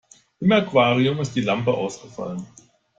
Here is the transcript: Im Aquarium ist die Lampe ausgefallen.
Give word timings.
Im 0.39 0.51
Aquarium 0.51 1.19
ist 1.19 1.35
die 1.35 1.41
Lampe 1.41 1.71
ausgefallen. 1.71 2.43